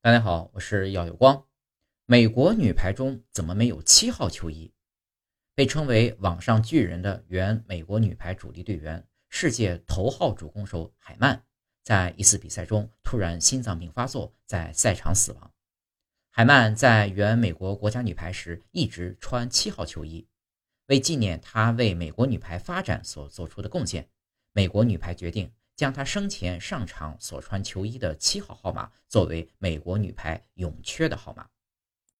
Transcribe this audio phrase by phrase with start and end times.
[0.00, 1.44] 大家好，我是耀有光。
[2.06, 4.72] 美国女排中怎么没有七号球衣？
[5.56, 11.42] 被称为“网上巨人”的原美国女排主力队员、世界头号主攻手海曼，
[11.82, 15.52] 在一次比赛中突然心脏病发作，在赛场死亡。
[16.30, 20.28] 海曼在原美国国家女排时一直穿七号球衣，
[20.86, 24.08] 为纪念她为美国女排发展所做出的贡献，
[24.52, 25.52] 美国女排决定。
[25.78, 31.46] 将她生前上场所穿球衣的七号号码作为美国女排永缺的号码。